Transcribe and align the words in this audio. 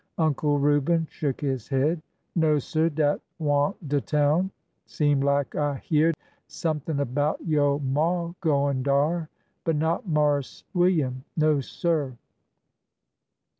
Uncle 0.17 0.57
Reuben 0.57 1.05
shook 1.11 1.41
his 1.41 1.67
head.'' 1.67 2.01
No, 2.35 2.57
sir; 2.57 2.89
dat 2.89 3.21
wa'n't 3.37 3.87
de 3.87 4.01
town. 4.01 4.49
Seem 4.87 5.21
lak 5.21 5.53
I 5.53 5.75
hyeahed 5.75 6.15
somethin' 6.47 6.99
about 6.99 7.39
yo' 7.45 7.77
maw 7.77 8.33
goin' 8.41 8.81
dar, 8.81 9.29
but 9.63 9.75
not 9.75 10.07
Marse 10.07 10.63
Wil 10.73 10.89
liam. 10.89 11.23
No, 11.37 11.59
sir 11.61 12.17